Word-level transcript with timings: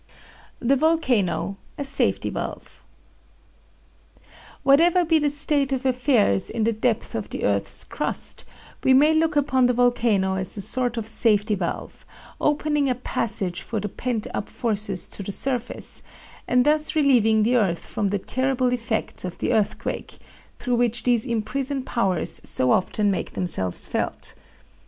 THE 0.59 0.75
VOLCANO 0.75 1.57
A 1.77 1.83
SAFETY 1.83 2.31
VALVE 2.31 2.81
Whatever 4.63 5.05
be 5.05 5.19
the 5.19 5.29
state 5.29 5.71
of 5.71 5.85
affairs 5.85 6.49
in 6.49 6.63
the 6.63 6.73
depths 6.73 7.13
of 7.13 7.29
the 7.29 7.43
earth's 7.43 7.83
crust, 7.83 8.43
we 8.83 8.95
may 8.95 9.13
look 9.13 9.35
upon 9.35 9.67
the 9.67 9.73
volcano 9.75 10.37
as 10.37 10.57
a 10.57 10.61
sort 10.61 10.97
of 10.97 11.05
safety 11.05 11.53
valve, 11.53 12.03
opening 12.39 12.89
a 12.89 12.95
passage 12.95 13.61
for 13.61 13.79
the 13.79 13.89
pent 13.89 14.25
up 14.33 14.49
forces 14.49 15.07
to 15.09 15.21
the 15.21 15.31
surface, 15.31 16.01
and 16.47 16.65
thus 16.65 16.95
relieving 16.95 17.43
the 17.43 17.55
earth 17.57 17.85
from 17.85 18.09
the 18.09 18.17
terrible 18.17 18.73
effects 18.73 19.23
of 19.23 19.37
the 19.37 19.53
earthquake, 19.53 20.17
through 20.57 20.77
which 20.77 21.03
these 21.03 21.27
imprisoned 21.27 21.85
powers 21.85 22.41
so 22.43 22.71
often 22.71 23.11
make 23.11 23.33
themselves 23.33 23.85
felt. 23.85 24.33